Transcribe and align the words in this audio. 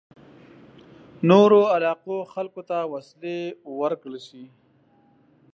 نورو 1.29 1.61
علاقو 1.75 2.17
خلکو 2.33 2.61
ته 2.69 2.77
وسلې 2.93 3.37
ورکړل 3.79 4.17
شي. 4.27 4.43